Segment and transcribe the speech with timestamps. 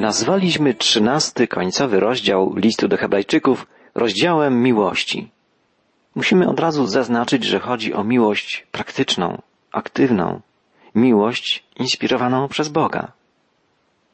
[0.00, 5.30] Nazwaliśmy trzynasty końcowy rozdział listu do Hebrajczyków rozdziałem miłości.
[6.14, 9.42] Musimy od razu zaznaczyć, że chodzi o miłość praktyczną,
[9.72, 10.40] aktywną,
[10.94, 13.12] miłość inspirowaną przez Boga.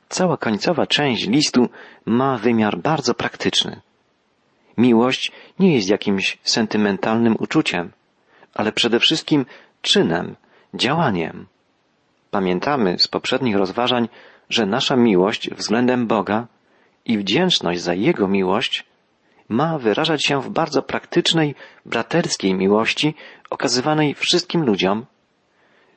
[0.09, 1.69] Cała końcowa część listu
[2.07, 3.81] ma wymiar bardzo praktyczny.
[4.79, 7.93] Miłość nie jest jakimś sentymentalnym uczuciem,
[8.55, 9.47] ale przede wszystkim
[9.83, 10.37] czynem,
[10.75, 11.47] działaniem.
[12.31, 14.09] Pamiętamy z poprzednich rozważań,
[14.51, 16.47] że nasza miłość względem Boga
[17.05, 18.85] i wdzięczność za Jego miłość
[19.49, 21.55] ma wyrażać się w bardzo praktycznej,
[21.87, 23.15] braterskiej miłości
[23.51, 25.07] okazywanej wszystkim ludziom,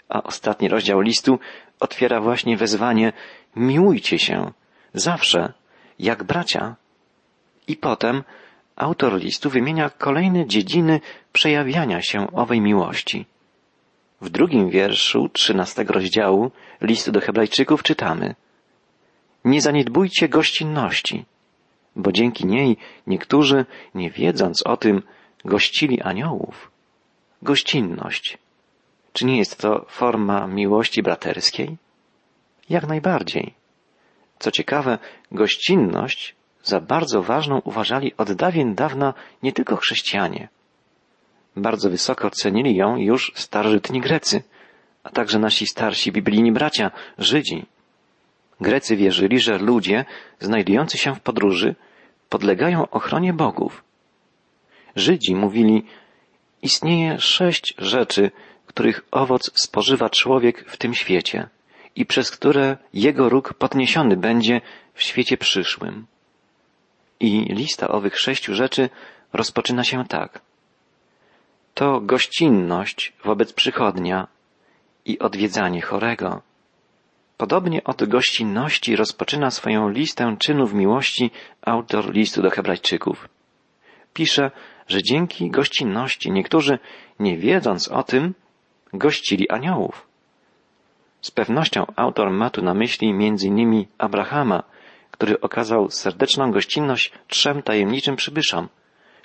[0.10, 1.40] a ostatni rozdział listu
[1.80, 3.14] otwiera właśnie wezwanie
[3.56, 4.52] miłujcie się
[4.94, 5.54] zawsze
[6.00, 6.76] jak bracia.
[7.68, 8.24] I potem
[8.76, 11.02] autor listu wymienia kolejne dziedziny
[11.34, 13.26] przejawiania się owej miłości.
[14.22, 16.52] W drugim wierszu trzynastego rozdziału
[16.82, 18.36] listu do Hebrajczyków czytamy
[19.46, 21.26] Nie zaniedbujcie gościnności,
[21.96, 22.78] bo dzięki niej
[23.08, 25.02] niektórzy, nie wiedząc o tym,
[25.46, 26.72] gościli aniołów.
[27.42, 28.38] Gościnność.
[29.14, 31.78] Czy nie jest to forma miłości braterskiej?
[32.70, 33.54] Jak najbardziej.
[34.40, 35.00] Co ciekawe,
[35.32, 40.48] gościnność za bardzo ważną uważali od dawien dawna nie tylko chrześcijanie.
[41.60, 44.44] Bardzo wysoko cenili ją już starożytni Grecy,
[45.04, 47.66] a także nasi starsi biblijni bracia, Żydzi.
[48.62, 50.06] Grecy wierzyli, że ludzie
[50.40, 51.76] znajdujący się w podróży
[52.30, 53.84] podlegają ochronie bogów.
[54.96, 55.86] Żydzi mówili,
[56.62, 58.32] istnieje sześć rzeczy,
[58.66, 61.48] których owoc spożywa człowiek w tym świecie
[61.96, 64.62] i przez które jego róg podniesiony będzie
[64.94, 66.06] w świecie przyszłym.
[67.20, 68.90] I lista owych sześciu rzeczy
[69.34, 70.42] rozpoczyna się tak.
[71.80, 74.28] To gościnność wobec przychodnia
[75.06, 76.42] i odwiedzanie chorego.
[77.38, 83.30] Podobnie od gościnności rozpoczyna swoją listę czynów miłości autor listu do Hebrajczyków.
[84.14, 84.52] Pisze,
[84.88, 86.80] że dzięki gościnności niektórzy,
[87.20, 88.34] nie wiedząc o tym,
[88.94, 90.08] gościli aniołów.
[91.22, 94.64] Z pewnością autor ma tu na myśli innymi Abrahama,
[95.12, 98.70] który okazał serdeczną gościnność trzem tajemniczym przybyszom,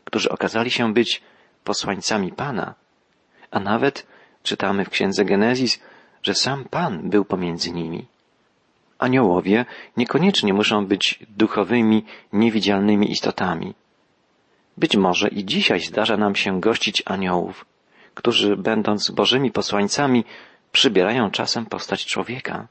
[0.04, 1.22] którzy okazali się być
[1.64, 2.74] posłańcami Pana.
[3.50, 4.06] A nawet
[4.42, 5.80] czytamy w księdze Genezis,
[6.22, 8.06] że sam Pan był pomiędzy nimi.
[8.98, 9.64] Aniołowie
[9.96, 13.74] niekoniecznie muszą być duchowymi, niewidzialnymi istotami.
[14.76, 17.66] Być może i dzisiaj zdarza nam się gościć aniołów,
[18.14, 20.24] którzy, będąc Bożymi posłańcami,
[20.72, 22.66] przybierają czasem postać człowieka.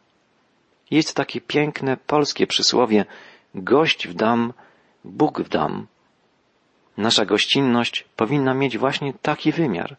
[0.91, 3.05] Jest takie piękne polskie przysłowie
[3.55, 4.53] gość w dom,
[5.03, 5.87] Bóg w dom.
[6.97, 9.97] Nasza gościnność powinna mieć właśnie taki wymiar.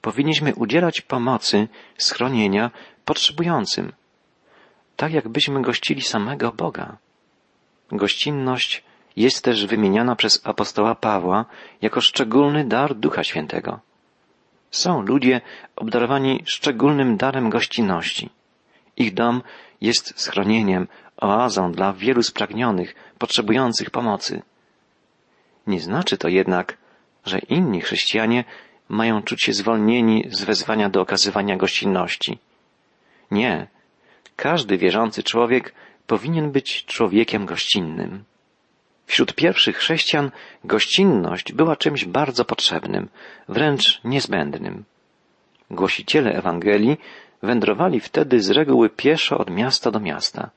[0.00, 1.68] Powinniśmy udzielać pomocy,
[1.98, 2.70] schronienia
[3.04, 3.92] potrzebującym,
[4.96, 6.96] tak jakbyśmy gościli samego Boga.
[7.92, 8.84] Gościnność
[9.16, 11.44] jest też wymieniana przez apostoła Pawła
[11.82, 13.80] jako szczególny dar Ducha Świętego.
[14.70, 15.40] Są ludzie
[15.76, 18.30] obdarowani szczególnym darem gościnności.
[18.96, 19.42] Ich dom
[19.80, 24.42] jest schronieniem, oazą dla wielu spragnionych, potrzebujących pomocy.
[25.66, 26.76] Nie znaczy to jednak,
[27.24, 28.44] że inni chrześcijanie
[28.88, 32.38] mają czuć się zwolnieni z wezwania do okazywania gościnności.
[33.30, 33.66] Nie.
[34.36, 35.74] Każdy wierzący człowiek
[36.06, 38.24] powinien być człowiekiem gościnnym.
[39.06, 40.30] Wśród pierwszych chrześcijan
[40.64, 43.08] gościnność była czymś bardzo potrzebnym,
[43.48, 44.84] wręcz niezbędnym.
[45.70, 46.96] Głosiciele Ewangelii
[47.42, 50.50] wędrowali wtedy z reguły pieszo od miasta do miasta.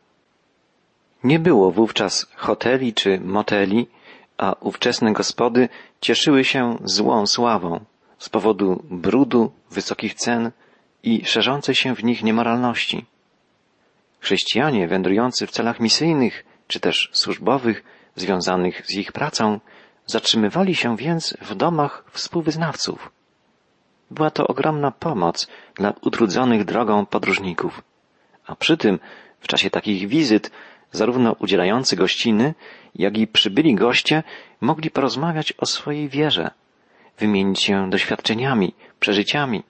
[1.24, 3.88] Nie było wówczas hoteli czy moteli,
[4.38, 5.70] a ówczesne gospody
[6.02, 7.86] cieszyły się złą sławą
[8.20, 10.52] z powodu brudu, wysokich cen
[11.04, 13.06] i szerzącej się w nich niemoralności.
[14.20, 17.84] Chrześcijanie wędrujący w celach misyjnych czy też służbowych
[18.16, 19.60] związanych z ich pracą,
[20.06, 23.12] zatrzymywali się więc w domach współwyznawców.
[24.12, 27.82] Była to ogromna pomoc dla utrudzonych drogą podróżników.
[28.48, 29.00] A przy tym,
[29.40, 30.52] w czasie takich wizyt,
[30.92, 32.54] zarówno udzielający gościny,
[32.98, 34.24] jak i przybyli goście
[34.62, 36.52] mogli porozmawiać o swojej wierze,
[37.20, 39.64] wymienić się doświadczeniami, przeżyciami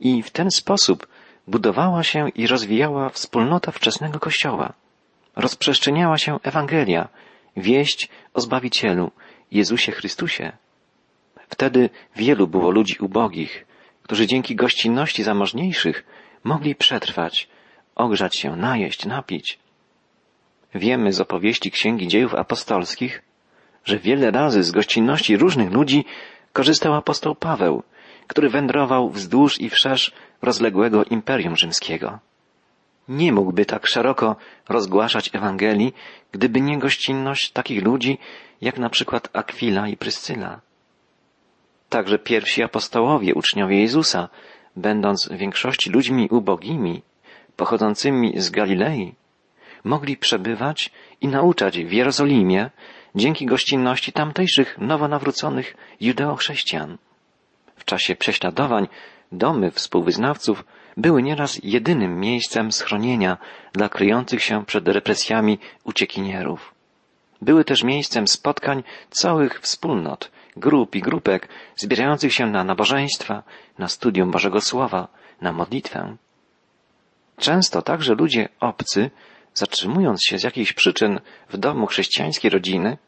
[0.00, 1.06] i w ten sposób
[1.46, 4.72] budowała się i rozwijała wspólnota wczesnego Kościoła.
[5.36, 7.08] Rozprzestrzeniała się Ewangelia,
[7.56, 9.10] wieść o Zbawicielu,
[9.50, 10.52] Jezusie Chrystusie.
[11.48, 13.66] Wtedy wielu było ludzi ubogich,
[14.02, 16.04] którzy dzięki gościnności zamożniejszych
[16.44, 17.48] mogli przetrwać,
[17.94, 19.61] ogrzać się, najeść, napić.
[20.74, 23.22] Wiemy z opowieści Księgi Dziejów Apostolskich,
[23.84, 26.04] że wiele razy z gościnności różnych ludzi
[26.52, 27.82] korzystał apostoł Paweł,
[28.26, 32.18] który wędrował wzdłuż i wszerz rozległego Imperium Rzymskiego.
[33.08, 34.36] nie mógłby tak szeroko
[34.68, 35.94] rozgłaszać Ewangelii,
[36.32, 38.18] gdyby nie gościnność takich ludzi,
[38.60, 40.60] jak na przykład Akwila i Pryscyla.
[41.88, 44.28] Także pierwsi apostołowie, uczniowie Jezusa,
[44.76, 47.02] będąc w większości ludźmi ubogimi,
[47.56, 49.14] pochodzącymi z Galilei,
[49.84, 50.90] mogli przebywać
[51.20, 52.70] i nauczać w Jerozolimie
[53.14, 56.98] dzięki gościnności tamtejszych nowonawróconych judeochrześcijan.
[57.76, 58.88] W czasie prześladowań
[59.32, 60.64] domy współwyznawców
[60.96, 63.38] były nieraz jedynym miejscem schronienia
[63.72, 66.74] dla kryjących się przed represjami uciekinierów.
[67.42, 73.42] Były też miejscem spotkań całych wspólnot, grup i grupek zbierających się na nabożeństwa,
[73.78, 75.08] na studium Bożego Słowa,
[75.40, 76.16] na modlitwę.
[77.36, 79.10] Często także ludzie obcy,
[79.54, 82.98] zatrzymując się z jakichś przyczyn w domu chrześcijańskiej rodziny,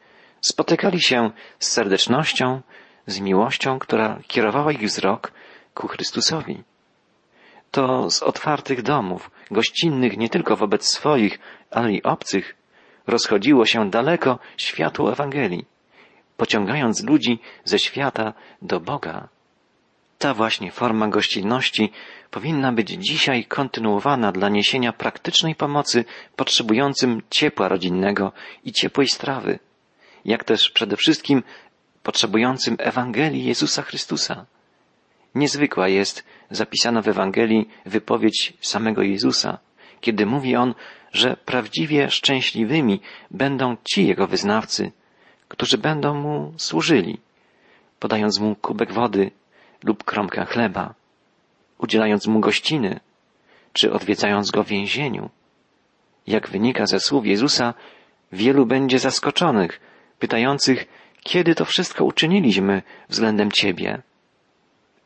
[0.41, 2.61] spotykali się z serdecznością,
[3.07, 5.33] z miłością, która kierowała ich wzrok
[5.75, 6.63] ku Chrystusowi.
[7.71, 11.39] To z otwartych domów, gościnnych nie tylko wobec swoich,
[11.71, 12.57] ale i obcych,
[13.07, 15.65] rozchodziło się daleko światło Ewangelii,
[16.37, 18.33] pociągając ludzi ze świata
[18.63, 19.29] do Boga.
[20.25, 21.93] Ta właśnie forma gościnności
[22.31, 26.05] powinna być dzisiaj kontynuowana dla niesienia praktycznej pomocy
[26.37, 28.33] potrzebującym ciepła rodzinnego
[28.65, 29.59] i ciepłej strawy,
[30.25, 31.43] jak też przede wszystkim
[32.03, 34.47] potrzebującym Ewangelii Jezusa Chrystusa.
[35.35, 39.59] Niezwykła jest zapisana w Ewangelii wypowiedź samego Jezusa,
[40.01, 40.75] kiedy mówi on,
[41.13, 43.01] że prawdziwie szczęśliwymi
[43.31, 44.93] będą ci Jego wyznawcy,
[45.49, 47.19] którzy będą Mu służyli,
[47.99, 49.31] podając Mu kubek wody
[49.85, 50.95] lub kromkę chleba,
[51.79, 53.01] udzielając Mu gościny,
[53.73, 55.31] czy odwiedzając Go w więzieniu.
[56.27, 57.75] Jak wynika ze słów Jezusa,
[58.33, 59.81] wielu będzie zaskoczonych,
[60.19, 60.87] pytających,
[61.23, 64.03] kiedy to wszystko uczyniliśmy względem Ciebie.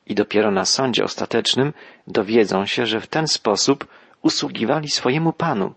[0.06, 1.72] I dopiero na sądzie ostatecznym
[2.06, 3.86] dowiedzą się, że w ten sposób
[4.22, 5.74] usługiwali swojemu Panu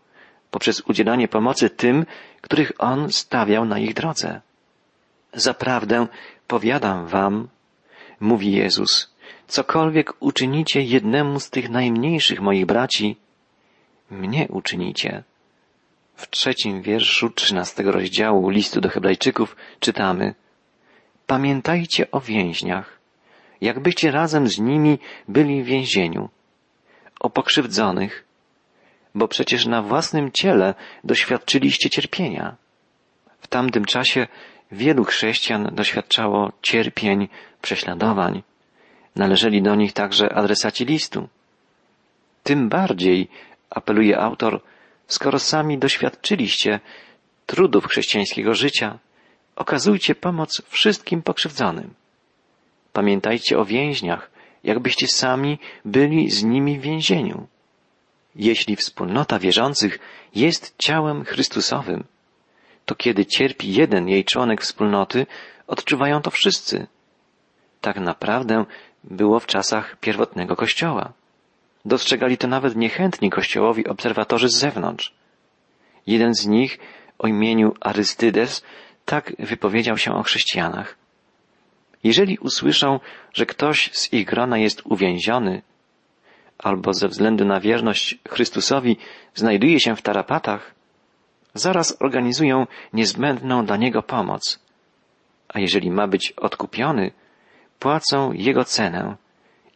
[0.51, 2.06] poprzez udzielanie pomocy tym,
[2.42, 4.42] których On stawiał na ich drodze.
[5.33, 6.07] Zaprawdę
[6.48, 7.48] powiadam wam,
[8.22, 9.14] mówi Jezus,
[9.48, 13.18] cokolwiek uczynicie jednemu z tych najmniejszych moich braci,
[14.12, 15.24] mnie uczynicie.
[16.16, 20.36] W trzecim wierszu trzynastego rozdziału listu do Hebrajczyków czytamy
[21.28, 23.00] Pamiętajcie o więźniach,
[23.62, 26.30] jakbyście razem z nimi byli w więzieniu,
[27.20, 28.26] o pokrzywdzonych,
[29.16, 30.74] bo przecież na własnym ciele
[31.04, 32.56] doświadczyliście cierpienia.
[33.40, 34.28] W tamtym czasie
[34.72, 37.28] wielu chrześcijan doświadczało cierpień,
[37.62, 38.44] prześladowań.
[39.16, 41.28] Należeli do nich także adresaci listu.
[42.44, 43.28] Tym bardziej,
[43.70, 44.62] apeluje autor,
[45.08, 46.80] skoro sami doświadczyliście
[47.46, 49.00] trudów chrześcijańskiego życia,
[49.56, 51.94] okazujcie pomoc wszystkim pokrzywdzonym.
[52.94, 54.32] Pamiętajcie o więźniach,
[54.64, 57.48] jakbyście sami byli z nimi w więzieniu.
[58.36, 60.00] Jeśli wspólnota wierzących
[60.36, 62.04] jest ciałem Chrystusowym,
[62.86, 65.25] to kiedy cierpi jeden jej członek wspólnoty,
[65.68, 66.88] odczuwają to wszyscy.
[67.81, 68.66] Tak naprawdę
[69.04, 71.13] było w czasach pierwotnego Kościoła.
[71.86, 75.13] Dostrzegali to nawet niechętni Kościołowi obserwatorzy z zewnątrz.
[76.07, 76.80] Jeden z nich
[77.19, 78.63] o imieniu Arystydes
[79.06, 80.95] tak wypowiedział się o chrześcijanach.
[82.04, 83.00] Jeżeli usłyszą,
[83.34, 85.62] że ktoś z ich grona jest uwięziony,
[86.57, 88.98] albo ze względu na wierność Chrystusowi
[89.34, 90.75] znajduje się w tarapatach,
[91.53, 94.60] zaraz organizują niezbędną dla niego pomoc.
[95.50, 97.12] A jeżeli ma być odkupiony,
[97.79, 99.15] płacą jego cenę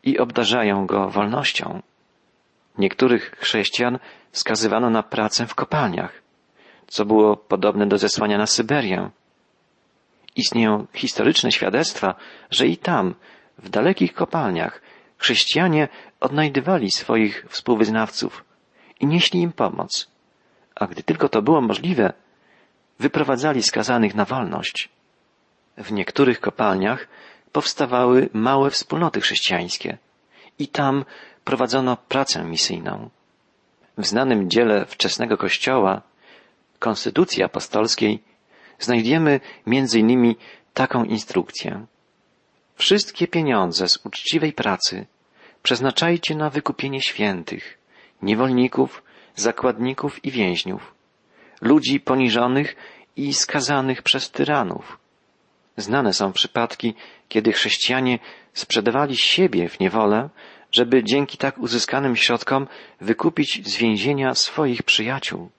[0.03, 1.81] i obdarzają go wolnością.
[2.77, 3.99] Niektórych chrześcijan
[4.31, 6.21] skazywano na pracę w kopalniach,
[6.87, 9.09] co było podobne do zesłania na Syberię.
[10.35, 12.15] Istnieją historyczne świadectwa,
[12.51, 13.15] że i tam,
[13.57, 14.81] w dalekich kopalniach,
[15.17, 15.87] chrześcijanie
[16.19, 18.45] odnajdywali swoich współwyznawców
[18.99, 20.14] i nieśli im pomoc,
[20.75, 22.13] a gdy tylko to było możliwe,
[22.99, 24.89] wyprowadzali skazanych na wolność.
[25.77, 27.07] W niektórych kopalniach
[27.51, 29.97] powstawały małe wspólnoty chrześcijańskie
[30.59, 31.05] i tam
[31.43, 33.09] prowadzono pracę misyjną.
[33.97, 36.01] W znanym dziele wczesnego Kościoła,
[36.79, 38.23] Konstytucji Apostolskiej,
[38.79, 40.35] znajdziemy między innymi
[40.73, 41.85] taką instrukcję.
[42.75, 45.05] Wszystkie pieniądze z uczciwej pracy
[45.63, 47.77] przeznaczajcie na wykupienie świętych,
[48.21, 49.03] niewolników,
[49.35, 50.93] zakładników i więźniów,
[51.61, 52.75] ludzi poniżonych
[53.15, 54.97] i skazanych przez tyranów.
[55.77, 56.93] Znane są przypadki,
[57.29, 58.19] kiedy chrześcijanie
[58.53, 60.29] sprzedawali siebie w niewolę,
[60.71, 62.67] żeby dzięki tak uzyskanym środkom
[63.01, 65.49] wykupić z więzienia swoich przyjaciół.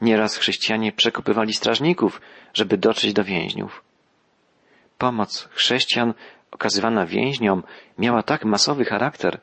[0.00, 2.20] Nieraz chrześcijanie przekupywali strażników,
[2.54, 3.84] żeby dotrzeć do więźniów.
[4.98, 6.14] Pomoc chrześcijan
[6.50, 7.62] okazywana więźniom
[7.98, 9.40] miała tak masowy charakter,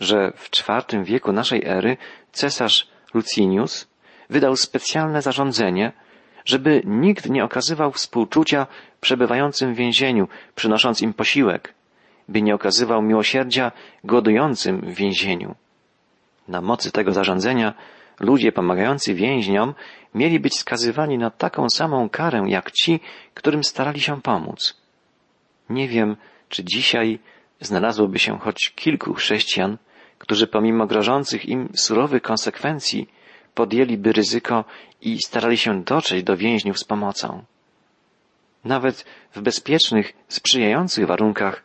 [0.00, 1.96] że w IV wieku naszej ery
[2.32, 3.88] cesarz Lucinius
[4.30, 5.92] wydał specjalne zarządzenie,
[6.44, 8.66] żeby nikt nie okazywał współczucia
[9.00, 11.74] przebywającym w więzieniu, przynosząc im posiłek,
[12.28, 13.72] by nie okazywał miłosierdzia
[14.04, 15.54] głodującym w więzieniu.
[16.48, 17.74] Na mocy tego zarządzenia
[18.20, 19.74] ludzie pomagający więźniom
[20.14, 23.00] mieli być skazywani na taką samą karę jak ci,
[23.34, 24.76] którym starali się pomóc.
[25.70, 26.16] Nie wiem,
[26.48, 27.18] czy dzisiaj
[27.60, 29.78] znalazłoby się choć kilku chrześcijan,
[30.18, 33.08] którzy pomimo grożących im surowych konsekwencji
[33.54, 34.64] podjęliby ryzyko
[35.00, 37.44] i starali się dotrzeć do więźniów z pomocą.
[38.64, 41.62] Nawet w bezpiecznych, sprzyjających warunkach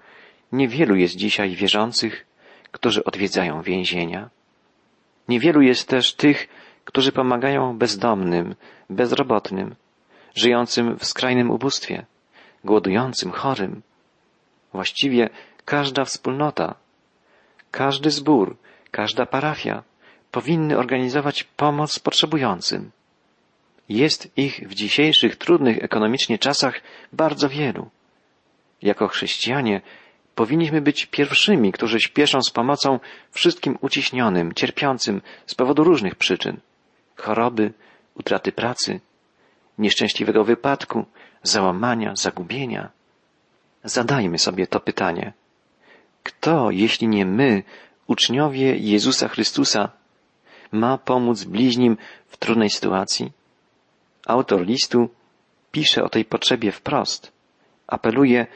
[0.52, 2.26] niewielu jest dzisiaj wierzących,
[2.72, 4.30] którzy odwiedzają więzienia.
[5.28, 6.48] Niewielu jest też tych,
[6.86, 8.56] którzy pomagają bezdomnym,
[8.90, 9.76] bezrobotnym,
[10.36, 12.06] żyjącym w skrajnym ubóstwie,
[12.64, 13.82] głodującym, chorym.
[14.74, 15.30] Właściwie
[15.66, 16.76] każda wspólnota,
[17.74, 18.58] każdy zbór,
[18.92, 19.84] każda parafia
[20.32, 22.92] powinny organizować pomoc potrzebującym.
[23.90, 26.82] Jest ich w dzisiejszych trudnych ekonomicznie czasach
[27.14, 27.90] bardzo wielu.
[28.82, 29.82] Jako chrześcijanie
[30.36, 33.00] powinniśmy być pierwszymi, którzy śpieszą z pomocą
[33.32, 36.60] wszystkim uciśnionym, cierpiącym z powodu różnych przyczyn
[37.16, 37.74] choroby,
[38.16, 39.00] utraty pracy,
[39.78, 41.06] nieszczęśliwego wypadku,
[41.44, 42.90] załamania, zagubienia.
[43.84, 45.34] Zadajmy sobie to pytanie.
[46.24, 47.64] Kto, jeśli nie my,
[48.08, 49.92] uczniowie Jezusa Chrystusa,
[50.72, 53.32] ma pomóc bliźnim w trudnej sytuacji?
[54.28, 55.10] Autor listu
[55.72, 57.32] pisze o tej potrzebie wprost.
[57.88, 58.48] Apeluje,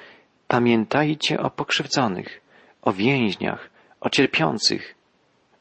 [0.47, 2.41] pamiętajcie o pokrzywdzonych,
[2.81, 3.69] o więźniach,
[3.99, 4.95] o cierpiących.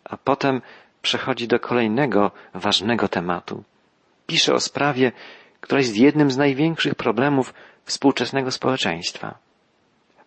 [0.04, 0.62] A potem
[1.02, 3.64] przechodzi do kolejnego ważnego tematu.
[4.26, 5.12] Pisze o sprawie,
[5.60, 9.38] która jest jednym z największych problemów współczesnego społeczeństwa.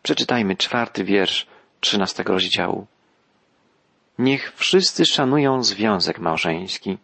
[0.03, 1.47] Przeczytajmy czwarty wiersz
[1.79, 2.87] trzynastego rozdziału.
[4.19, 6.97] Niech wszyscy szanują związek małżeński,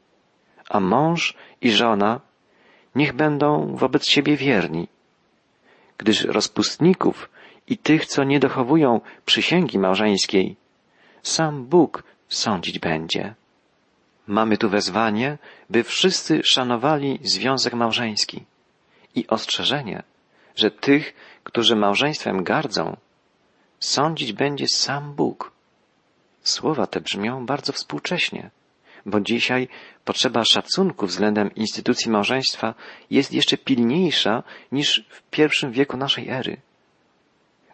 [0.69, 2.21] a mąż i żona
[2.95, 4.87] niech będą wobec siebie wierni,
[5.97, 7.29] gdyż rozpustników
[7.67, 10.55] i tych, co nie dochowują przysięgi małżeńskiej,
[11.23, 13.35] sam Bóg sądzić będzie.
[14.27, 15.37] Mamy tu wezwanie,
[15.69, 18.45] by wszyscy szanowali związek małżeński
[19.15, 20.03] i ostrzeżenie,
[20.55, 21.13] że tych,
[21.43, 22.97] którzy małżeństwem gardzą,
[23.79, 25.51] sądzić będzie sam Bóg.
[26.41, 28.49] Słowa te brzmią bardzo współcześnie,
[29.05, 29.67] bo dzisiaj
[30.05, 32.73] potrzeba szacunku względem instytucji małżeństwa
[33.09, 36.57] jest jeszcze pilniejsza niż w pierwszym wieku naszej ery.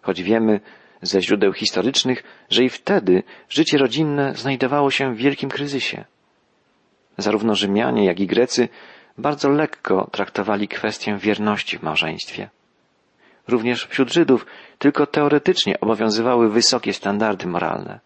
[0.02, 0.60] Choć wiemy
[1.02, 6.06] ze źródeł historycznych, że i wtedy życie rodzinne znajdowało się w wielkim kryzysie.
[7.18, 8.70] Zarówno Rzymianie, jak i Grecy
[9.18, 12.50] bardzo lekko traktowali kwestię wierności w małżeństwie.
[13.48, 14.46] Również wśród Żydów
[14.80, 18.00] tylko teoretycznie obowiązywały wysokie standardy moralne.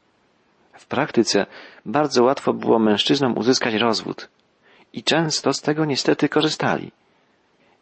[0.74, 1.46] W praktyce
[1.86, 4.30] bardzo łatwo było mężczyznom uzyskać rozwód
[4.94, 6.92] i często z tego niestety korzystali.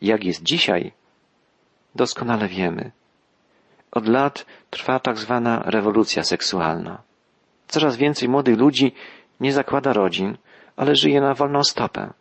[0.01, 0.91] Jak jest dzisiaj,
[1.95, 2.91] doskonale wiemy.
[3.91, 7.01] Od lat trwa tak zwana rewolucja seksualna.
[7.67, 8.91] Coraz więcej młodych ludzi
[9.39, 10.37] nie zakłada rodzin,
[10.75, 12.13] ale żyje na wolną stopę.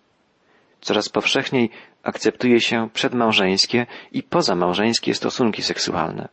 [0.83, 1.71] Coraz powszechniej
[2.03, 6.29] akceptuje się przedmałżeńskie i pozamałżeńskie stosunki seksualne.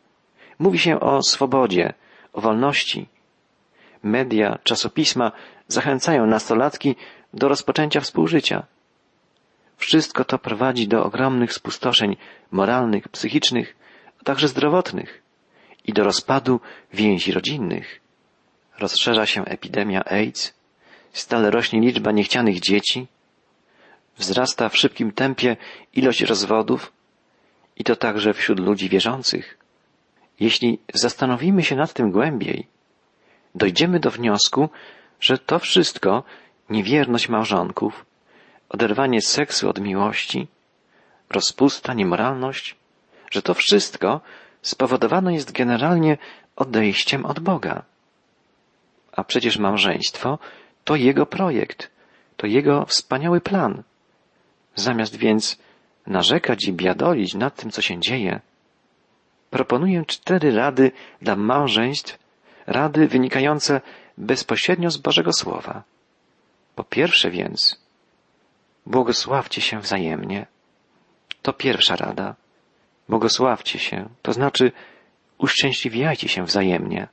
[0.59, 1.93] Mówi się o swobodzie,
[2.33, 3.07] o wolności.
[4.03, 5.31] Media, czasopisma
[5.67, 6.95] zachęcają nastolatki
[7.33, 8.65] do rozpoczęcia współżycia.
[9.77, 12.17] Wszystko to prowadzi do ogromnych spustoszeń
[12.51, 13.75] moralnych, psychicznych,
[14.21, 15.21] a także zdrowotnych
[15.85, 16.59] i do rozpadu
[16.93, 17.99] więzi rodzinnych.
[18.79, 20.59] Rozszerza się epidemia AIDS,
[21.13, 23.07] Stale rośnie liczba niechcianych dzieci,
[24.19, 25.57] wzrasta w szybkim tempie
[25.93, 26.91] ilość rozwodów
[27.77, 29.57] i to także wśród ludzi wierzących.
[30.39, 32.67] Jeśli zastanowimy się nad tym głębiej,
[33.55, 34.69] dojdziemy do wniosku,
[35.19, 36.23] że to wszystko
[36.69, 38.05] niewierność małżonków,
[38.69, 40.47] oderwanie seksu od miłości,
[41.29, 42.75] rozpusta, niemoralność,
[43.31, 44.21] że to wszystko
[44.61, 46.17] spowodowane jest generalnie
[46.55, 47.83] odejściem od Boga.
[49.11, 50.39] A przecież małżeństwo
[50.83, 51.91] to Jego projekt,
[52.37, 53.83] to Jego wspaniały plan.
[54.79, 55.57] Zamiast więc
[56.07, 58.39] narzekać i biadolić nad tym, co się dzieje,
[59.49, 62.19] proponuję cztery rady dla małżeństw,
[62.67, 63.81] rady wynikające
[64.17, 65.83] bezpośrednio z Bożego Słowa.
[66.75, 67.81] Po pierwsze więc,
[68.85, 70.45] błogosławcie się wzajemnie.
[71.41, 72.35] To pierwsza rada.
[73.09, 74.71] Błogosławcie się, to znaczy
[75.37, 77.07] uszczęśliwiajcie się wzajemnie.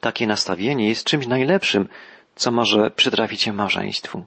[0.00, 1.88] Takie nastawienie jest czymś najlepszym,
[2.34, 4.24] co może przytrafić się małżeństwu.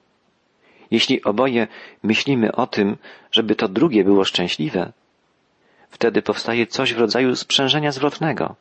[0.90, 1.68] Jeśli oboje
[2.02, 2.96] myślimy o tym,
[3.32, 4.92] żeby to drugie było szczęśliwe,
[5.90, 8.54] wtedy powstaje coś w rodzaju sprzężenia zwrotnego.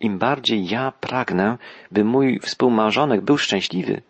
[0.00, 1.58] im bardziej ja pragnę,
[1.90, 4.02] by mój współmałżonek był szczęśliwy,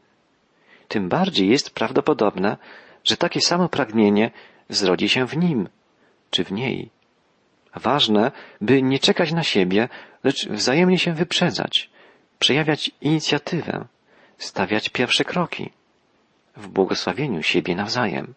[0.88, 2.56] tym bardziej jest prawdopodobne,
[3.04, 4.30] że takie samo pragnienie
[4.68, 5.68] zrodzi się w nim
[6.30, 6.90] czy w niej.
[7.74, 9.88] Ważne, by nie czekać na siebie,
[10.24, 11.90] lecz wzajemnie się wyprzedzać,
[12.38, 13.84] przejawiać inicjatywę,
[14.38, 15.70] stawiać pierwsze kroki
[16.56, 18.34] w błogosławieniu siebie nawzajem.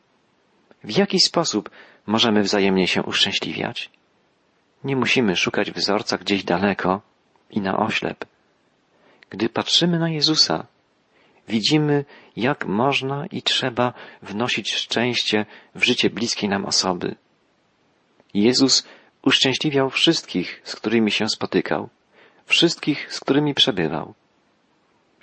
[0.84, 1.70] W jaki sposób
[2.06, 3.90] możemy wzajemnie się uszczęśliwiać?
[4.84, 7.02] Nie musimy szukać wzorca gdzieś daleko
[7.50, 8.26] i na oślep.
[9.30, 10.66] Gdy patrzymy na Jezusa,
[11.48, 12.06] widzimy,
[12.36, 15.46] jak można i trzeba wnosić szczęście
[15.76, 17.16] w życie bliskiej nam osoby.
[18.34, 18.88] Jezus
[19.22, 21.90] uszczęśliwiał wszystkich, z którymi się spotykał,
[22.46, 24.14] wszystkich, z którymi przebywał.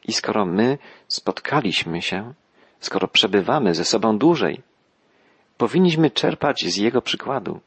[0.05, 2.35] I skoro my spotkaliśmy się,
[2.83, 4.61] skoro przebywamy ze sobą dłużej,
[5.57, 7.61] powinniśmy czerpać z Jego przykładu,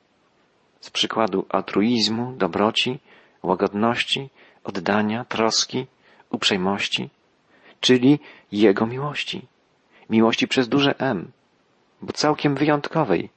[0.81, 2.99] z przykładu altruizmu, dobroci,
[3.43, 4.29] łagodności,
[4.63, 5.87] oddania, troski,
[6.29, 7.09] uprzejmości,
[7.79, 8.19] czyli
[8.51, 9.47] Jego miłości.
[10.09, 11.31] Miłości przez duże M,
[12.01, 13.29] bo całkiem wyjątkowej,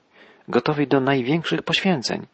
[0.49, 2.27] gotowej do największych poświęceń,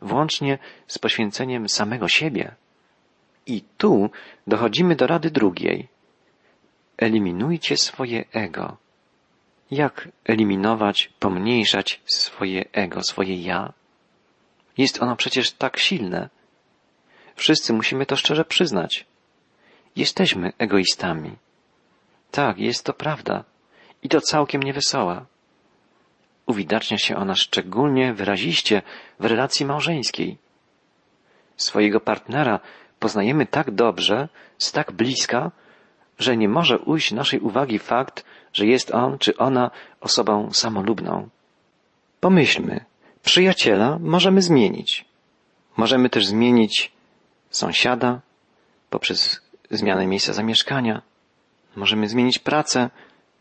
[0.00, 2.54] włącznie z poświęceniem samego siebie.
[3.46, 4.10] I tu
[4.46, 5.88] dochodzimy do rady drugiej.
[6.98, 8.76] Eliminujcie swoje ego.
[9.70, 13.72] Jak eliminować, pomniejszać swoje ego, swoje ja?
[14.78, 16.28] Jest ono przecież tak silne.
[17.36, 19.06] Wszyscy musimy to szczerze przyznać.
[19.96, 21.36] Jesteśmy egoistami.
[22.30, 23.44] Tak, jest to prawda.
[24.02, 25.26] I to całkiem niewesoła.
[26.46, 28.82] Uwidacznia się ona szczególnie wyraziście
[29.20, 30.38] w relacji małżeńskiej.
[31.56, 32.60] Swojego partnera
[32.98, 35.50] poznajemy tak dobrze, z tak bliska,
[36.18, 39.70] że nie może ujść naszej uwagi fakt, że jest on czy ona
[40.00, 41.28] osobą samolubną.
[42.20, 42.84] Pomyślmy,
[43.22, 45.04] przyjaciela możemy zmienić.
[45.76, 46.92] Możemy też zmienić
[47.50, 48.20] sąsiada
[48.90, 51.02] poprzez zmianę miejsca zamieszkania.
[51.76, 52.90] Możemy zmienić pracę,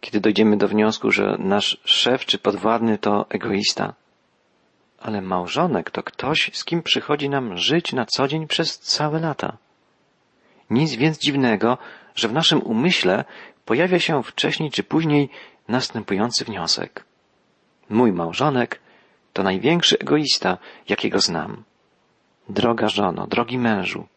[0.02, 3.94] kiedy dojdziemy do wniosku, że nasz szef czy podwładny to egoista.
[5.00, 9.58] Ale małżonek to ktoś, z kim przychodzi nam żyć na co dzień przez całe lata.
[10.70, 11.78] Nic więc dziwnego,
[12.16, 13.26] że w naszym umyśle
[13.66, 15.30] pojawia się wcześniej czy później
[15.68, 17.06] następujący wniosek.
[17.90, 18.80] Mój małżonek
[19.34, 20.58] to największy egoista,
[20.90, 21.64] jakiego znam.
[22.50, 24.08] Droga żono, drogi mężu,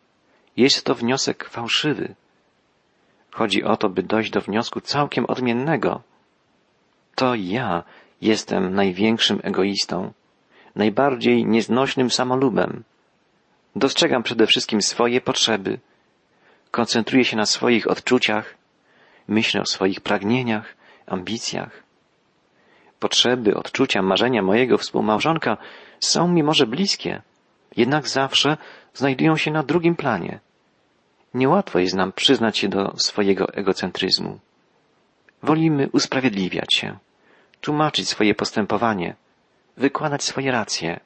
[0.56, 2.14] jest to wniosek fałszywy.
[3.30, 6.02] Chodzi o to, by dojść do wniosku całkiem odmiennego.
[7.14, 7.84] To ja
[8.20, 10.12] jestem największym egoistą,
[10.74, 12.84] najbardziej nieznośnym samolubem.
[13.76, 15.78] Dostrzegam przede wszystkim swoje potrzeby,
[16.70, 18.54] koncentruję się na swoich odczuciach,
[19.28, 20.74] myślę o swoich pragnieniach,
[21.06, 21.82] ambicjach.
[23.00, 25.56] Potrzeby, odczucia, marzenia mojego współmałżonka
[26.00, 27.22] są mi może bliskie,
[27.76, 28.56] jednak zawsze
[28.94, 30.40] znajdują się na drugim planie.
[31.34, 34.38] Niełatwo jest nam przyznać się do swojego egocentryzmu.
[35.42, 36.98] Wolimy usprawiedliwiać się,
[37.60, 39.14] tłumaczyć swoje postępowanie,
[39.76, 41.00] wykładać swoje racje.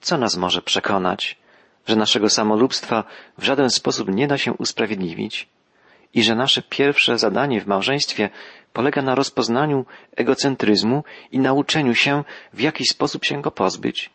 [0.00, 1.38] Co nas może przekonać,
[1.86, 3.04] że naszego samolubstwa
[3.38, 5.48] w żaden sposób nie da się usprawiedliwić
[6.14, 8.30] i że nasze pierwsze zadanie w małżeństwie
[8.72, 9.84] polega na rozpoznaniu
[10.16, 14.10] egocentryzmu i nauczeniu się, w jaki sposób się go pozbyć.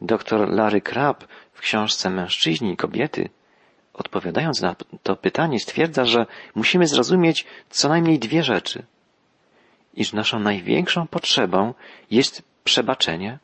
[0.00, 3.28] Dr Larry Crabb w książce Mężczyźni i kobiety
[3.94, 8.82] odpowiadając na to pytanie, stwierdza, że musimy zrozumieć co najmniej dwie rzeczy.
[9.94, 11.74] Iż naszą największą potrzebą
[12.10, 13.38] jest przebaczenie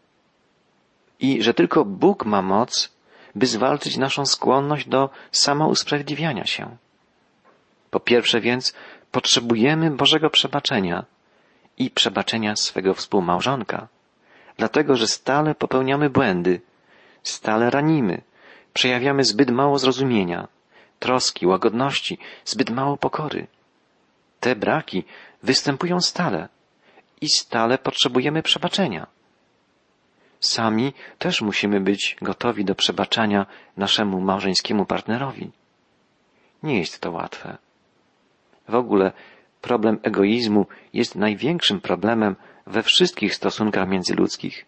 [1.20, 2.95] i że tylko Bóg ma moc,
[3.36, 6.76] by zwalczyć naszą skłonność do samousprawiedliwiania się.
[7.90, 8.74] Po pierwsze więc
[9.10, 11.04] potrzebujemy Bożego przebaczenia
[11.78, 13.88] i przebaczenia swego współmałżonka,
[14.56, 16.60] dlatego że stale popełniamy błędy,
[17.22, 18.22] stale ranimy,
[18.76, 20.48] Przejawiamy zbyt mało zrozumienia,
[20.98, 23.46] troski, łagodności, zbyt mało pokory.
[24.40, 25.04] Te braki
[25.42, 26.48] występują stale
[27.20, 29.06] i stale potrzebujemy przebaczenia.
[30.40, 33.46] Sami też musimy być gotowi do przebaczania
[33.76, 35.50] naszemu małżeńskiemu partnerowi.
[36.62, 37.56] Nie jest to łatwe.
[38.68, 39.12] W ogóle
[39.60, 44.66] problem egoizmu jest największym problemem we wszystkich stosunkach międzyludzkich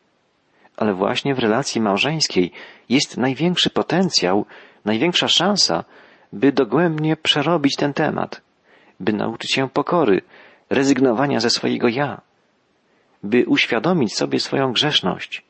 [0.79, 2.53] ale właśnie w relacji małżeńskiej
[2.89, 4.47] jest największy potencjał,
[4.85, 5.85] największa szansa,
[6.33, 8.41] by dogłębnie przerobić ten temat,
[9.01, 10.23] by nauczyć się pokory,
[10.71, 12.21] rezygnowania ze swojego ja,
[13.23, 15.43] by uświadomić sobie swoją grzeszność,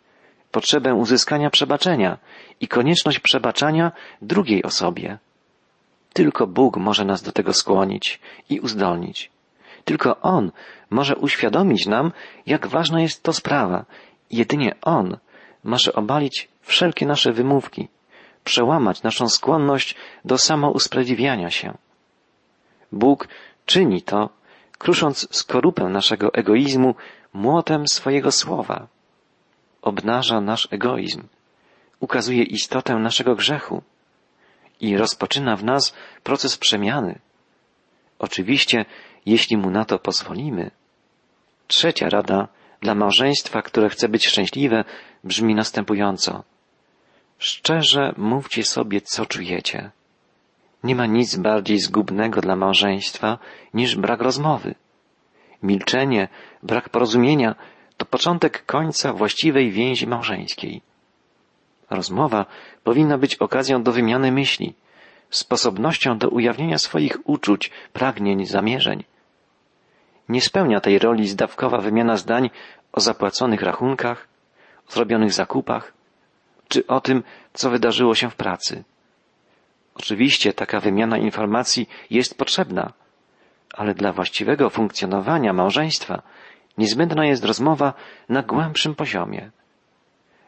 [0.50, 2.18] potrzebę uzyskania przebaczenia
[2.60, 5.18] i konieczność przebaczania drugiej osobie.
[6.12, 9.30] Tylko Bóg może nas do tego skłonić i uzdolnić.
[9.84, 10.52] Tylko On
[10.90, 12.12] może uświadomić nam,
[12.46, 13.84] jak ważna jest to sprawa
[14.30, 15.16] Jedynie On
[15.64, 17.88] może obalić wszelkie nasze wymówki,
[18.44, 21.74] przełamać naszą skłonność do samousprawiedliwiania się.
[22.92, 23.28] Bóg
[23.66, 24.28] czyni to,
[24.78, 26.94] krusząc skorupę naszego egoizmu
[27.32, 28.86] młotem swojego słowa.
[29.82, 31.22] Obnaża nasz egoizm,
[32.00, 33.82] ukazuje istotę naszego grzechu
[34.80, 37.18] i rozpoczyna w nas proces przemiany.
[38.18, 38.84] Oczywiście,
[39.26, 40.70] jeśli mu na to pozwolimy.
[41.66, 42.48] Trzecia rada
[42.80, 44.84] dla małżeństwa, które chce być szczęśliwe,
[45.24, 46.44] brzmi następująco.
[47.38, 49.90] Szczerze mówcie sobie, co czujecie.
[50.84, 53.38] Nie ma nic bardziej zgubnego dla małżeństwa
[53.74, 54.74] niż brak rozmowy.
[55.62, 56.28] Milczenie,
[56.62, 57.54] brak porozumienia
[57.98, 60.82] to początek końca właściwej więzi małżeńskiej.
[61.90, 62.46] Rozmowa
[62.84, 64.74] powinna być okazją do wymiany myśli,
[65.30, 69.04] sposobnością do ujawnienia swoich uczuć, pragnień, zamierzeń.
[70.28, 72.50] Nie spełnia tej roli zdawkowa wymiana zdań
[72.92, 74.28] o zapłaconych rachunkach,
[74.88, 75.92] o zrobionych zakupach,
[76.68, 78.84] czy o tym, co wydarzyło się w pracy.
[79.94, 82.92] Oczywiście taka wymiana informacji jest potrzebna,
[83.74, 86.22] ale dla właściwego funkcjonowania małżeństwa
[86.78, 87.94] niezbędna jest rozmowa
[88.28, 89.50] na głębszym poziomie.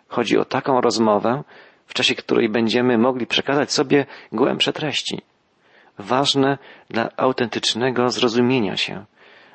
[0.09, 1.43] Chodzi o taką rozmowę,
[1.87, 5.23] w czasie której będziemy mogli przekazać sobie głębsze treści,
[5.99, 6.59] ważne
[6.91, 9.05] dla autentycznego zrozumienia się,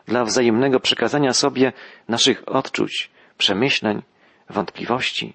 [0.06, 1.74] dla wzajemnego przekazania sobie
[2.10, 4.02] naszych odczuć, przemyśleń,
[4.50, 5.34] wątpliwości.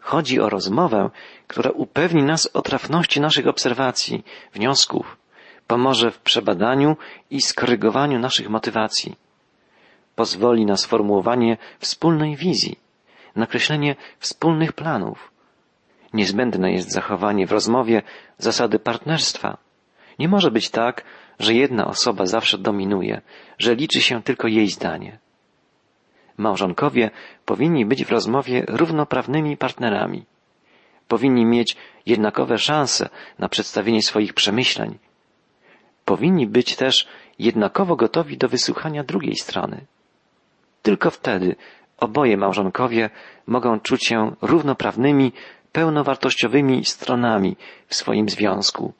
[0.00, 1.10] Chodzi o rozmowę,
[1.46, 5.16] która upewni nas o trafności naszych obserwacji, wniosków,
[5.66, 6.96] pomoże w przebadaniu
[7.30, 9.16] i skorygowaniu naszych motywacji,
[10.14, 12.78] pozwoli na sformułowanie wspólnej wizji,
[13.36, 15.30] nakreślenie wspólnych planów.
[16.12, 18.02] Niezbędne jest zachowanie w rozmowie
[18.38, 19.58] zasady partnerstwa.
[20.18, 21.04] Nie może być tak,
[21.38, 23.20] że jedna osoba zawsze dominuje,
[23.58, 25.18] że liczy się tylko jej zdanie.
[26.36, 27.10] Małżonkowie
[27.44, 30.24] powinni być w rozmowie równoprawnymi partnerami.
[31.08, 34.98] Powinni mieć jednakowe szanse na przedstawienie swoich przemyśleń.
[36.04, 39.86] Powinni być też jednakowo gotowi do wysłuchania drugiej strony.
[40.84, 41.56] Tylko wtedy
[41.98, 43.10] oboje małżonkowie
[43.46, 45.32] mogą czuć się równoprawnymi,
[45.72, 48.92] pełnowartościowymi stronami w swoim związku.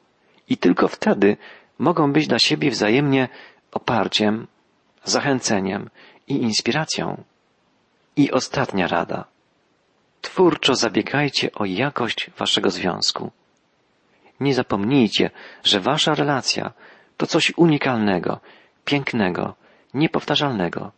[0.49, 1.37] I tylko wtedy
[1.79, 3.29] mogą być dla siebie wzajemnie
[3.71, 4.47] oparciem,
[5.03, 5.89] zachęceniem
[6.27, 7.23] i inspiracją.
[8.15, 9.25] I ostatnia rada.
[10.21, 13.31] Twórczo zabiegajcie o jakość waszego związku.
[14.39, 15.29] Nie zapomnijcie,
[15.63, 16.73] że wasza relacja
[17.17, 18.39] to coś unikalnego,
[18.85, 19.55] pięknego,
[19.93, 20.91] niepowtarzalnego.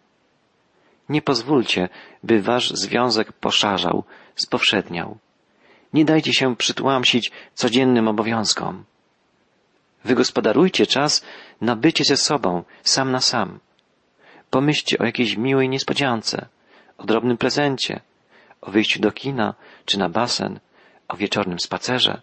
[1.10, 1.90] Nie pozwólcie,
[2.24, 4.04] by wasz związek poszarzał,
[4.36, 5.18] spowszedniał.
[5.94, 8.84] Nie dajcie się przytłamsić codziennym obowiązkom.
[10.04, 11.26] Wygospodarujcie czas
[11.62, 13.60] na bycie ze sobą, sam na sam.
[14.50, 16.48] Pomyślcie o jakiejś miłej niespodziance,
[16.98, 18.00] o drobnym prezencie,
[18.62, 19.54] o wyjściu do kina
[19.86, 20.60] czy na basen,
[21.08, 22.22] o wieczornym spacerze.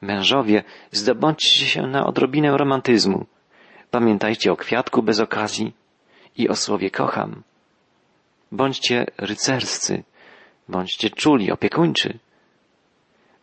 [0.00, 3.26] Mężowie, zdobądźcie się na odrobinę romantyzmu.
[3.90, 5.72] Pamiętajcie o kwiatku bez okazji
[6.36, 7.42] i o słowie kocham.
[8.52, 10.02] Bądźcie rycerscy,
[10.68, 12.18] bądźcie czuli, opiekuńczy.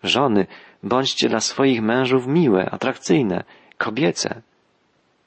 [0.04, 0.48] Żony,
[0.84, 3.44] bądźcie dla swoich mężów miłe, atrakcyjne,
[3.78, 4.42] kobiece.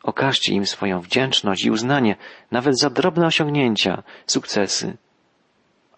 [0.03, 2.16] Okażcie im swoją wdzięczność i uznanie
[2.51, 4.97] nawet za drobne osiągnięcia, sukcesy.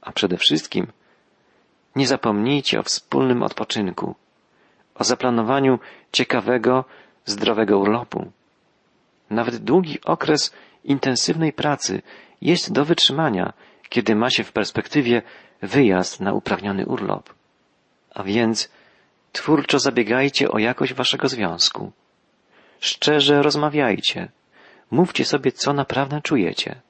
[0.01, 0.87] A przede wszystkim
[1.97, 4.15] nie zapomnijcie o wspólnym odpoczynku,
[4.95, 5.79] o zaplanowaniu
[6.13, 6.85] ciekawego,
[7.25, 8.33] zdrowego urlopu.
[9.31, 12.03] Nawet długi okres intensywnej pracy
[12.41, 13.53] jest do wytrzymania,
[13.93, 15.23] kiedy ma się w perspektywie
[15.63, 17.35] wyjazd na uprawniony urlop.
[18.15, 18.71] A więc
[19.33, 21.93] twórczo zabiegajcie o jakość waszego związku.
[22.81, 24.29] Szczerze rozmawiajcie.
[24.91, 26.81] Mówcie sobie, co naprawdę czujecie.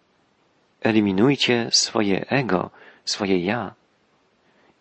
[0.81, 2.71] Eliminujcie swoje ego,
[3.05, 3.75] swoje ja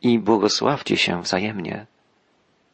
[0.02, 1.86] i błogosławcie się wzajemnie.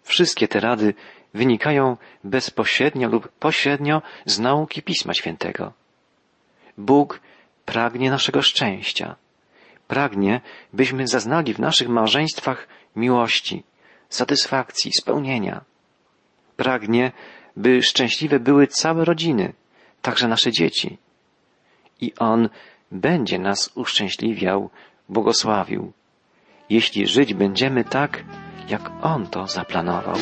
[0.03, 0.93] Wszystkie te rady
[1.33, 5.73] wynikają bezpośrednio lub pośrednio z nauki Pisma Świętego.
[6.77, 7.19] Bóg
[7.65, 9.15] pragnie naszego szczęścia.
[9.88, 10.41] Pragnie,
[10.73, 13.63] byśmy zaznali w naszych małżeństwach miłości,
[14.10, 15.62] satysfakcji, spełnienia.
[16.58, 17.12] Pragnie,
[17.56, 19.54] by szczęśliwe były całe rodziny,
[20.02, 20.97] także nasze dzieci.
[22.02, 22.50] I On
[22.91, 24.69] będzie nas uszczęśliwiał,
[25.10, 25.91] błogosławił,
[26.69, 28.23] jeśli żyć będziemy tak,
[28.69, 30.17] jak On to zaplanował.